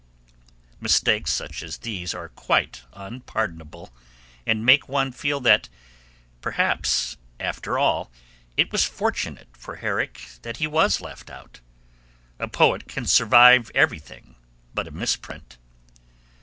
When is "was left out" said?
10.65-11.59